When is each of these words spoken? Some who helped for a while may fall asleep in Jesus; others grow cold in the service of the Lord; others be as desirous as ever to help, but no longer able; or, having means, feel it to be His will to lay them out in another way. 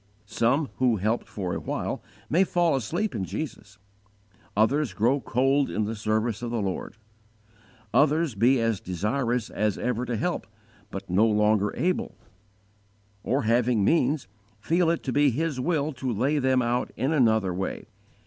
Some 0.25 0.69
who 0.77 0.95
helped 0.95 1.27
for 1.27 1.53
a 1.53 1.59
while 1.59 2.01
may 2.27 2.43
fall 2.43 2.75
asleep 2.75 3.13
in 3.13 3.23
Jesus; 3.23 3.77
others 4.57 4.93
grow 4.93 5.19
cold 5.21 5.69
in 5.69 5.83
the 5.83 5.95
service 5.95 6.41
of 6.41 6.49
the 6.49 6.59
Lord; 6.59 6.97
others 7.93 8.33
be 8.33 8.59
as 8.59 8.79
desirous 8.81 9.51
as 9.51 9.77
ever 9.77 10.05
to 10.05 10.17
help, 10.17 10.47
but 10.89 11.07
no 11.07 11.27
longer 11.27 11.71
able; 11.77 12.15
or, 13.21 13.43
having 13.43 13.85
means, 13.85 14.27
feel 14.59 14.89
it 14.89 15.03
to 15.03 15.11
be 15.13 15.29
His 15.29 15.59
will 15.59 15.93
to 15.93 16.11
lay 16.11 16.39
them 16.39 16.63
out 16.63 16.91
in 16.97 17.11
another 17.13 17.53
way. 17.53 17.85